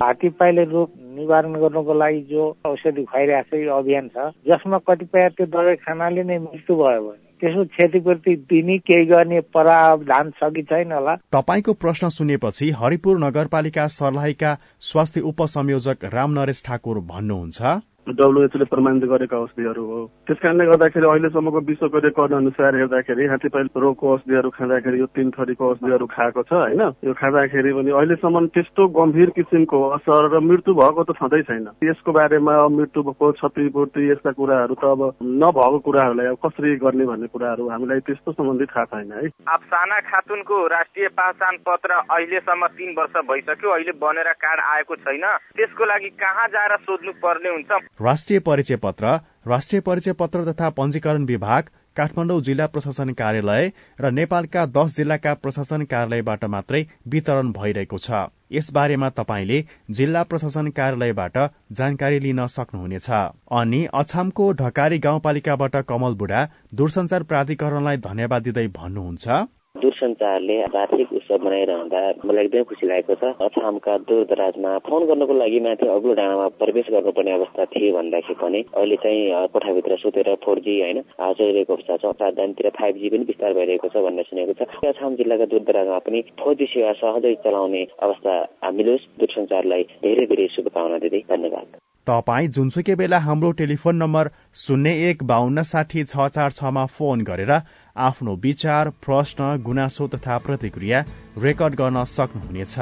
[0.00, 4.78] हो हात्ती पाइले रोग निवारण गर्नको लागि जो औषधि खुवाइरहेको छ यो अभियान छ जसमा
[4.88, 10.50] कतिपय त्यो दबाई खानाले नै मृत्यु भयो भने त्यसो क्षतिपूर्ति दिने केही गर्ने प्रावधान छ
[10.54, 11.14] कि छैन होला?
[11.34, 17.62] तपाईँको प्रश्न सुनेपछि हरिपुर नगरपालिका सर्लाहीका स्वास्थ्य उपसंयोजक राम नरेश ठाकुर भन्नुहुन्छ।
[18.08, 24.12] डब्लुएचले प्रमाणित गरेका औषधिहरू हो। त्यस कारणले गर्दाखेरि अहिलेसम्मको विश्वको रेकर्ड अनुसार हेर्दाखेरि हात्तीपाइल रोगको
[24.12, 26.82] औषधिहरू खाँदाखेरि यो तीन थरीको औषधिहरू खाएको छ होइन?
[27.04, 32.12] यो खाँदाखेरि पनि अहिलेसम्म त्यस्तो गम्भीर किसिमको असर र मृत्यु भएको त छँदै छैन। यसको
[32.12, 38.00] बारेमा मृत्युको क्षतिपूर्ति यस्ता कुराहरू त अब नभएको कुराहरूलाई अब कसरी गर्ने भन्ने कुराहरू हामीलाई
[38.04, 39.28] त्यस्तो सम्बन्धी थाहा छैन है?
[39.48, 45.24] अफसाना खातुनको राष्ट्रिय पहिचान पत्र अहिलेसम्म तीन वर्ष भइसक्यो। अहिले बनेर कार्ड आएको छैन।
[45.56, 47.72] त्यसको लागि कहाँ जाएर सोध्नु पर्ने हुन्छ?
[48.00, 49.14] राष्ट्रिय परिचय पत्र
[49.46, 55.84] राष्ट्रिय परिचय पत्र तथा पञ्जीकरण विभाग काठमाडौँ जिल्ला प्रशासन कार्यालय र नेपालका दश जिल्लाका प्रशासन
[55.84, 58.10] कार्यालयबाट मात्रै वितरण भइरहेको छ।
[58.52, 61.38] यसबारेमा तपाईँले जिल्ला प्रशासन कार्यालयबाट
[61.72, 69.28] जानकारी लिन सक्नुहुनेछ। अनि अछामको ढकारी गाउँपालिकाबाट कमल बुढा दूरसञ्चार प्राधिकरणलाई धन्यवाद दिँदै भन्नुहुन्छ।
[69.74, 75.86] दूरसञ्चारले वार्षिक उत्सव मनाइरहँदा मलाई एकदमै खुसी लागेको छ। अछामका दूरदराजमा फोन गर्नको लागि माथि
[75.94, 81.00] अग्लो डाँडामा प्रवेश गर्नुपर्ने अवस्था थियो भन्दाखेरि पनि अहिले चाहिँ कोठाभित्र सुतेर फोर जी होइन
[81.18, 84.62] चलिरहेको अवस्था छ। राजधानीतिर फाइभ जी पनि विस्तार भइरहेको छ भन्ने सुनेको छ।
[84.94, 88.34] अछाम जिल्लाका दूरदराजमा पनि फोर जी सेवा सहजै चलाउने अवस्था
[88.78, 94.28] मिलोस् दूरसञ्चारलाई धेरै धेरै शुभकामना दिँदै धन्यवाद। तपाईँ जुनसुकै बेला हाम्रो टेलिफोन नम्बर
[94.62, 97.52] शून्य एक बाहन्न साठी छ चार छमा फोन गरेर
[97.96, 101.04] आफ्नो विचार प्रश्न गुनासो तथा प्रतिक्रिया
[101.38, 102.74] रेकर्ड गर्न सक्नुहुनेछ।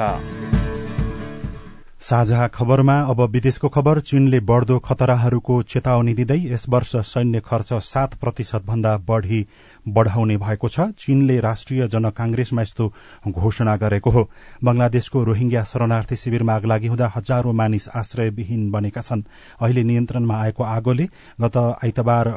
[2.01, 8.13] साझा खबरमा अब विदेशको खबर चीनले बढ़दो खतराहरूको चेतावनी दिँदै यस वर्ष सैन्य खर्च सात
[8.13, 9.45] प्रतिशत भन्दा बढ़ी
[9.87, 12.93] बढ़ाउने भएको छ। चीनले राष्ट्रिय जनकांग्रेसमा यस्तो
[13.27, 14.29] घोषणा गरेको हो।
[14.63, 19.23] बंगलादेशको रोहिंग्या शरणार्थी शिविरमा आग लागि हुँदा हजारौं मानिस आश्रयविहीन बनेका छन्।
[19.61, 21.07] अहिले नियन्त्रणमा आएको आगोले
[21.41, 22.29] गत आइतबार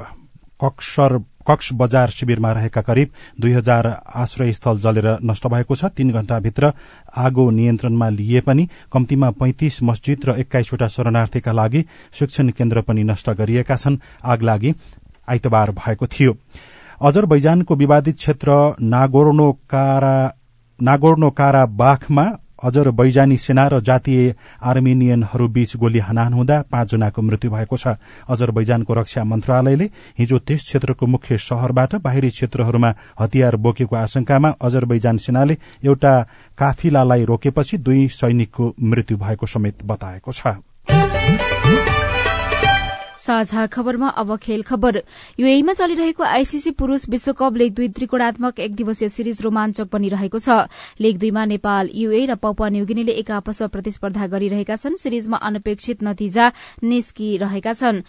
[0.60, 3.08] कक्सर कक्ष बजार शिविरमा रहेका करिब
[3.40, 6.72] दुई हजार आश्रय स्थल जलेर नष्ट भएको छ। तीन घण्टाभित्र
[7.16, 13.30] आगो नियन्त्रणमा लिए पनि कम्तीमा पैंतिस मस्जिद र एक्काइसवटा शरणार्थीका लागि शिक्षण केन्द्र पनि नष्ट
[13.30, 14.74] गरिएका छन्। आग लागि
[15.28, 16.32] आइतबार भएको थियो।
[17.00, 18.50] अजरबैजानको विवादित क्षेत्र
[18.82, 19.52] नागोर्नो
[21.30, 21.64] कारा
[22.58, 27.86] अजर बैजानी सेना र जातीय आर्मेनियनहरू बीच गोली हनान हुँदा पाँचजनाको मृत्यु भएको छ।
[28.28, 35.16] अजर बैजानको रक्षा मन्त्रालयले हिजो त्यस क्षेत्रको मुख्य शहरबाट बाहिरी क्षेत्रहरूमा हतियार बोकेको आशंकामा अजरबैजान
[35.16, 36.14] सेनाले एउटा
[36.58, 41.95] काफिलालाई रोकेपछि दुई सैनिकको मृत्यु भएको समेत बताएको छ।
[43.26, 45.02] साझा खबरमा अब खेल खबर।
[45.40, 51.18] युएमा चलिरहेको आईसीसी पुरूष विश्वकप लेग दुई त्रिकोणात्मक एक दिवसीय सिरिज रोमाञ्चक बनिरहेको छ। लेग
[51.18, 56.46] दुईमा नेपाल युए र पपुवा न्युगिनीले एक आपसमा प्रतिस्पर्धा गरिरहेका छन्। सिरिजमा अनपेक्षित नतिजा
[56.86, 58.06] निस्किरहेका छन्।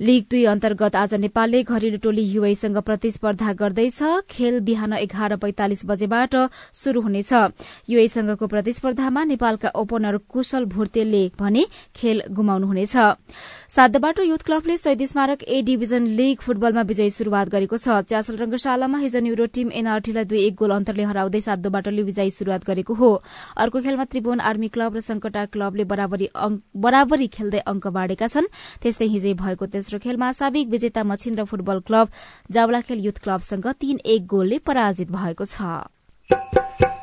[0.00, 6.34] लीग दुई अन्तर्गत आज नेपालले घरेलु टोली युएसँग प्रतिस्पर्धा गर्दैछ। खेल बिहान एघार पैंतालिस बजेबाट
[6.74, 7.32] शुरू हुनेछ।
[7.88, 12.96] युएसँगको प्रतिस्पर्धामा नेपालका ओपनर कुशल भुर्तेलले भने खेल गुमाउनुहुनेछ।
[13.70, 18.98] सातबाटो युथ क्लबले शहीद स्मारक ए डिभिजन लीग फुटबलमा विजयी शुरूआत गरेको छ। च्यासल रंगशालामा
[18.98, 23.12] हिजो न्युरो टीम एनआरटीलाई दुई एक गोल अन्तरले हराउँदै सातोबाटोले विजयी शुरूआत गरेको हो।
[23.62, 28.50] अर्को खेलमा त्रिभुवन आर्मी क्लब र संकटा क्लबले बराबरी खेल्दै अंक बाँडेका छन्।
[28.82, 32.08] त्यस्तै हिजै भएको तेस्रो खेलमा साविक विजेता Machhindra football club
[32.48, 35.60] Jawalakhel youth क्लबसँग तीन एक गोलले पराजित भएको छ।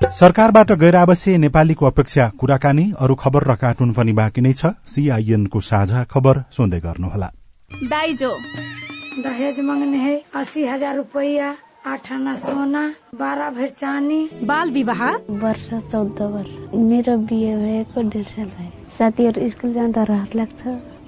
[0.10, 5.60] सरकारबाट गैर आवश्यक नेपालीको अपेक्षा कुराकानी अरू खबर र कार्टुन पनि बाँकी नै छ। सीआईएनको
[5.62, 7.30] साझा खबर सुन्दै गर्नुहोला।
[7.86, 8.32] दाइजो।
[9.22, 15.02] दहेज मांगने है अस्सी हजार रुपया आठ आना सोना बाह्र भर चानी बाल विवाह?
[15.46, 20.91] वर्ष चौध वर्ष। मेरो बिहे भएको डेढ साल भयो। साथीहरू स्कुल जाँदा रहर लाग्छ।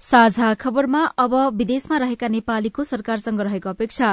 [0.00, 4.08] साझा खबरमा अब विदेशमा रहेका नेपालीको सरकारसँग रहेको अपेक्षा।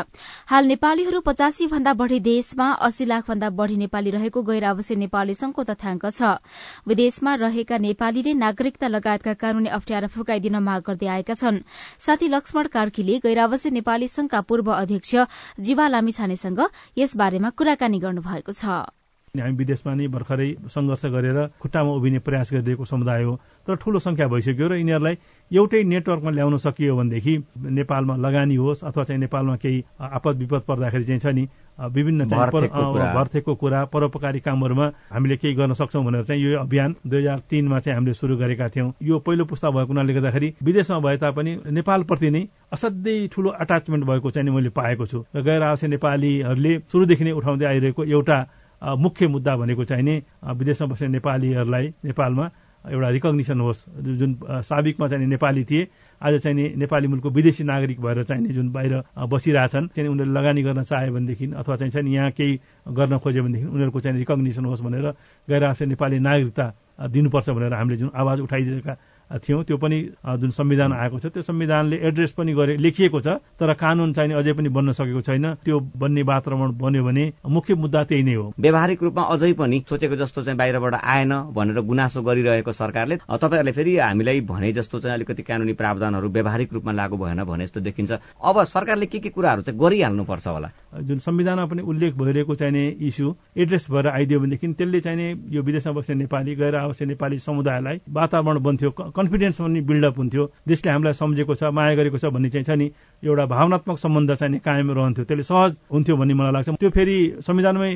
[0.47, 5.33] हाल नेपालीहरू पचासी भन्दा बढ़ी देशमा अस्सी लाख भन्दा बढ़ी नेपाली रहेको गैर आवश्यक नेपाली
[5.35, 6.39] संघको तथ्याङ्क छ।
[6.87, 11.67] विदेशमा रहेका नेपालीले नागरिकता लगायतका कानूनी अप्ठ्यारा फुकाइदिन माग गर्दै आएका छन्।
[11.99, 15.15] साथी लक्ष्मण कार्कीले गैर आवश्यक नेपाली संघका पूर्व अध्यक्ष
[15.59, 16.59] जीवा लामिछानेसँग
[16.97, 18.87] यसबारेमा कुराकानी गर्नुभएको छ।
[19.33, 23.33] हामी विदेशमा नै भर्खरै संघर्ष गरेर खुट्टामा उभिने प्रयास गरिरहेको समुदाय हो।
[23.65, 25.15] तर ठूलो संख्या भइसक्यो र यिनीहरूलाई
[25.53, 27.33] एउटै नेटवर्कमा ल्याउन सकियो भनेदेखि
[27.77, 31.47] नेपालमा लगानी होस् अथवा चाहिँ नेपालमा केही आपद विपद पर्दाखेरि चाहिँ छ नि
[31.93, 37.39] विभिन्न भर्थेको कुरा। परोपकारी कामहरूमा हामीले केही गर्न सक्छौँ भनेर चाहिँ यो अभियान दुई हजार
[37.49, 41.51] तिनमा चाहिँ हामीले सुरु गरेका थियौँ। यो पहिलो पुस्ता भएको हुनाले गर्दाखेरि विदेशमा भए तापनि
[41.69, 47.23] नेपालप्रति नै असाध्यै ठूलो अट्याचमेन्ट भएको चाहिँ मैले पाएको छु। र गैर आवश्यक नेपालीहरूले सुरुदेखि
[47.23, 48.37] नै उठाउँदै आइरहेको एउटा
[48.81, 52.45] मुख्य मुद्दा भनेको चाहिँ नि विदेशमा बस्ने नेपालीहरूलाई नेपालमा
[52.83, 53.79] एउटा रिकग्निसन होस्।
[54.19, 55.87] जुन साबिकमा चाहिँ नेपाली थिए
[56.21, 58.93] आज चाहिँ नि नेपाली मुलुकको विदेशी नागरिक भएर चाहिँ जुन बाहिर
[59.23, 62.59] बसिरहेछन् चाहिँ उनीहरूले लगानी गर्न चाह्यो भनेदेखि अथवा चाहिँ चाहिँ यहाँ केही
[62.91, 65.07] गर्न खोज्यो भनेदेखि उनीहरूको चाहिँ रिकग्निसन होस् भनेर
[65.47, 66.65] गैर आवश्यक नेपाली नागरिकता
[67.07, 68.93] दिनुपर्छ भनेर हामीले जुन आवाज उठाइदिएका
[69.39, 69.97] थियौँ त्यो पनि
[70.39, 73.27] जुन संविधान आएको छ त्यो संविधानले एड्रेस पनि गरे लेखिएको छ
[73.59, 78.03] तर कानून चाहिँ अझै पनि बन्न सकेको छैन। त्यो बन्ने वातावरण बन्यो भने मुख्य मुद्दा
[78.03, 82.71] त्यही नै हो। व्यावहारिक रूपमा अझै पनि सोचेको जस्तो चाहिँ बाहिरबाट आएन भनेर गुनासो गरिरहेको
[82.71, 87.65] सरकारले। तपाईँहरूले फेरि हामीलाई भने जस्तो चाहिँ अलिकति कानुनी प्रावधानहरू व्यावहारिक रूपमा लागू भएन भने
[87.65, 90.69] जस्तो देखिन्छ। अब सरकारले के के कुराहरू चाहिँ गरिहाल्नुपर्छ होला?
[91.01, 95.93] जुन संविधानमा पनि उल्लेख भइरहेको चाहिने इस्यु एड्रेस भएर आइदियो भनेदेखि त्यसले चाहिने यो विदेशमा
[95.93, 101.55] बस्ने नेपाली गैर आवश्यक नेपाली समुदायलाई वातावरण बन्थ्यो कन्फिडेन्स पनि बिल्डअप हुन्थ्यो। देशले हामीलाई सम्झेको
[101.55, 102.91] छ माया गरेको छ भन्ने चाहिँ छ नि
[103.23, 107.91] एउटा भावनात्मक सम्बन्ध चाहिँ कायम रहन्थ्यो। त्यसले सहज हुन्थ्यो भन्ने मलाई लाग्छ। त्यो फेरि संविधानमै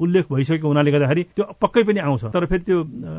[0.00, 2.78] उल्लेख भइसकेको हुनाले गर्दाखेरि त्यो पक्कै पनि आउँछ। तर फेरि त्यो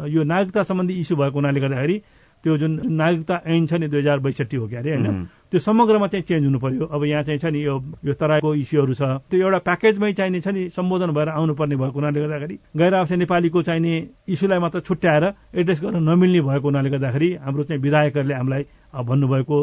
[0.09, 1.97] यो नागरिकता सम्बन्धी इस्यु भएको हुनाले गर्दाखेरि
[2.43, 6.07] त्यो जुन नागरिकता ऐन छ नि दुई हजार बैसठी हो क्या अरे होइन त्यो समग्रमा
[6.07, 7.75] चाहिँ चेन्ज हुनु पर्यो। अब यहाँ चाहिँ छ नि यो
[8.05, 12.19] यो तराईको इस्युहरू छ। त्यो एउटा प्याकेजमै चाहिने छ नि सम्बोधन भएर आउनुपर्ने भएको हुनाले
[12.21, 13.93] गर्दाखेरि गैर आवासीय नेपालीको चाहिने
[14.31, 15.23] इस्युलाई मात्र छुट्याएर
[15.59, 18.63] एड्रेस गर्न नमिल्ने भएको हुनाले गर्दाखेरि हाम्रो चाहिँ विधायकहरूले हामीलाई
[19.05, 19.57] भन्नुभएको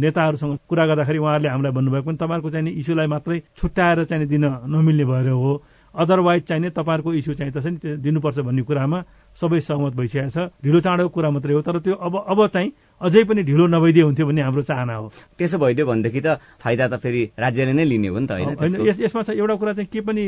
[0.00, 4.44] नेताहरूसँग कुरा गर्दाखेरि उहाँहरूले हामीलाई भन्नुभएको पनि तपाईँहरूको चाहिने इस्युलाई मात्रै छुट्याएर चाहिँ दिन
[4.74, 5.62] नमिल्ने भएर हो।
[5.94, 8.98] अदरवाइज चाहिने तपाईँहरूको इस्यु चाहिँ त नि दिनुपर्छ भन्ने कुरामा
[9.34, 12.70] सबै सहमत भइसकेको छ। ढिलो चाँडोको कुरा मात्रै हो तर त्यो अब अब चाहिँ
[13.02, 15.06] अझै पनि ढिलो नभइदियो हुन्थ्यो भन्ने हाम्रो चाहना हो।
[15.38, 19.22] त्यसो भइदियो भनेदेखि त फाइदा त फेरि राज्यले नै लिने हो नि त होइन यसमा
[19.22, 20.22] चाहिँ एउटा कुरा चाहिँ के पनि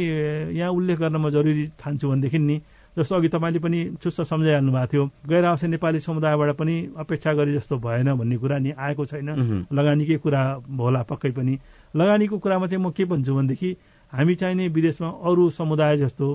[0.59, 2.57] यहाँ उल्लेख गर्न म जरुरी ठान्छु भनेदेखि नि
[2.97, 7.53] जस्तो अघि तपाईँले पनि चुस्त सम्झाइहाल्नु भएको थियो गैर आवश्यक नेपाली समुदायबाट पनि अपेक्षा गरे
[7.61, 9.29] जस्तो भएन भन्ने कुरा नि आएको छैन।
[9.69, 10.43] लगानीकै कुरा
[10.81, 11.55] होला पक्कै पनि।
[11.95, 13.71] लगानीको कुरामा चाहिँ म के भन्छु भनेदेखि
[14.13, 16.27] हामी चाहिने विदेशमा अरू समुदाय जस्तो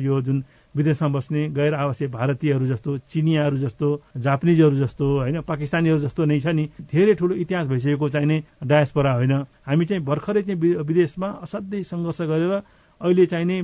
[0.00, 0.38] यो जुन
[0.74, 6.46] विदेशमा बस्ने गैर आवासीय भारतीयहरू जस्तो चिनियाहरू जस्तो जापानिजहरू जस्तो होइन पाकिस्तानीहरू जस्तो नै छ
[6.52, 9.32] नि। धेरै ठुलो इतिहास भइसकेको चाहिने डायस्परा होइन।
[9.66, 12.52] हामी चाहिँ भर्खरै चाहिँ विदेशमा असाध्यै सङ्घर्ष गरेर
[13.00, 13.56] अहिले चाहिने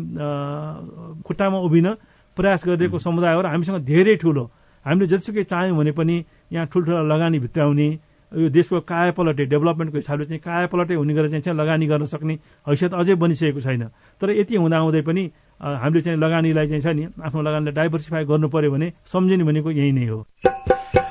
[1.23, 1.87] खुट्टामा उभिन
[2.37, 4.45] प्रयास गरिरहेको समुदाय हो र हामीसँग धेरै ठुलो।
[4.87, 6.17] हामीले जतिसुकै चाह्यौँ भने पनि
[6.53, 7.89] यहाँ ठुल्ठुला लगानी भित्राउने
[8.33, 12.35] यो देशको कायापलटे डेभलपमेन्टको हिसाबले चाहिँ कायापलटै हुने गरेर चाहिँ लगानी गर्न सक्ने
[12.67, 13.85] हैसियत अझै बनिसकेको छैन।
[14.21, 15.23] तर यति हुँदाहुँदै पनि
[15.65, 19.93] हामीले चाहिँ लगानीलाई चाहिँ छ नि आफ्नो लगानीलाई डाइभर्सिफाई गर्नु पर्यो भने सम्झिने भनेको यही
[19.93, 20.19] नै हो।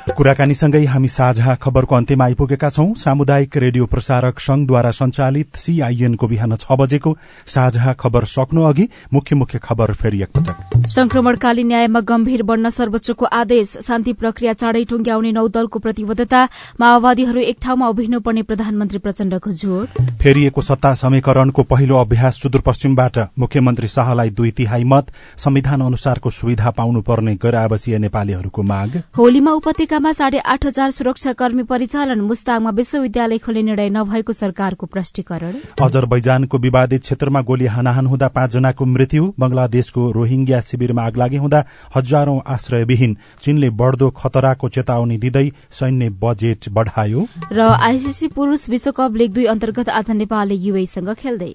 [0.03, 6.75] कुराकानीसँगै हामी साझा खबरको अन्त्यमा आइपुगेका छौं। सामुदायिक रेडियो प्रसारक संघद्वारा संचालित सीआईएनको बिहान छ
[6.75, 7.15] बजेको
[7.47, 13.77] साझा खबर सक्नु अघि मुख्य मुख्य खबर फेरि एकपटक संक्रमणकालीन न्यायमा गम्भीर बढ्न सर्वोच्चको आदेश।
[13.79, 16.43] शान्ति प्रक्रिया चाँडै टुंग्याउने नौ दलको प्रतिबद्धता।
[16.79, 19.85] माओवादीहरू एक ठाउँमा उभिनुपर्ने प्रधानमन्त्री प्रचण्डको जोड़
[20.19, 27.35] फेरिएको सत्ता समीकरणको पहिलो अभ्यास सुदूरपश्चिमबाट। मुख्यमन्त्री शाहलाई दुई तिहाई मत। संविधान अनुसारको सुविधा पाउनुपर्ने
[27.39, 29.51] गैर आवासीय नेपालीहरूको माग। होलीमा
[29.93, 35.53] उपत्यकामा साढे आठ हजार सुरक्षाकर्मी परिचालन मुस्ताङमा विश्वविद्यालय खोल्ने निर्णय नभएको सरकारको प्रष्टीकरण
[35.85, 41.59] अजरबैजानको विवादित क्षेत्रमा गोली हानाहान हुँदा पाँचजनाको मृत्यु बंगलादेशको रोहिंग्या शिविरमा आगलागी हुँदा
[41.95, 49.33] हजारौं आश्रयविहीन चीनले बढ़दो खतराको चेतावनी दिँदै सैन्य बजेट बढ़ायो। र आईसीसी पुरूष विश्वकप लीग
[49.33, 51.53] दुई अन्तर्गत आज नेपालले युएसँग खेल्दै।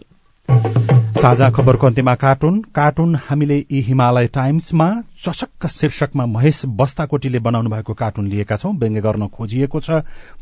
[1.18, 4.86] साझा खबरको अन्त्यमा कार्टुन। कार्टुन हामीले यी हिमालय टाइम्समा
[5.24, 9.90] चशक्क शीर्षकमा महेश बस्ताकोटीले बनाउनु भएको कार्टुन लिएका छौं। व्यङ्ग्य गर्न खोजिएको छ।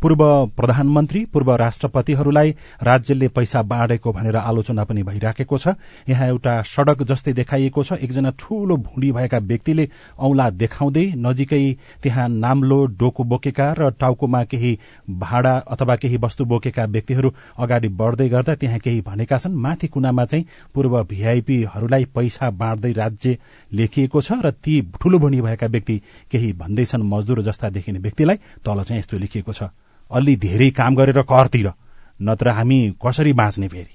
[0.03, 0.21] पूर्व
[0.53, 2.51] प्रधानमन्त्री पूर्व राष्ट्रपतिहरूलाई
[2.83, 5.75] राज्यले पैसा बाँडेको भनेर आलोचना पनि भइराखेको छ।
[6.09, 11.62] यहाँ एउटा सड़क जस्तै देखाइएको छ। एकजना ठूलो भुँडी भएका व्यक्तिले औंला देखाउँदै नजिकै
[12.03, 18.29] त्यहाँ नाम्लो डोको बोकेका र टाउकोमा केही भाडा अथवा केही वस्तु बोकेका व्यक्तिहरू अगाडि बढ़दै
[18.29, 23.39] गर्दा त्यहाँ केही भनेका छन्। माथि कुनामा चाहिँ पूर्व भीआईपीहरूलाई पैसा बाँड्दै राज्य
[23.73, 25.96] लेखिएको छ र ती ठूलो भुँडी भएका व्यक्ति
[26.31, 29.70] केही भन्दैछन् मजदुर जस्ता देखिने व्यक्तिलाई तल चाहिँ यस्तो लेखिएको छ
[30.11, 31.70] अलि धेरै काम गरेर करतिर
[32.18, 33.94] नत्र हामी कसरी बाँच्ने फेरि?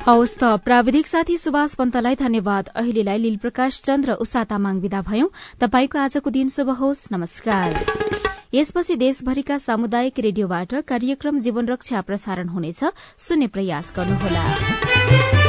[0.00, 5.00] हवस् त प्राविधिक साथी सुभाष पन्तलाई धन्यवाद। अहिलेलाई लील प्रकाश चन्द र उषा तामाङ विदा
[5.06, 5.28] भयौं।
[5.60, 7.84] तपाईँको आजको दिन शुभ होस्। नमस्कार।
[8.54, 12.80] यसपछि देशभरिका सामुदायिक रेडियोबाट कार्यक्रम जीवन रक्षा प्रसारण हुनेछ।
[13.18, 15.39] सुन्ने प्रयास गर्नुहोला।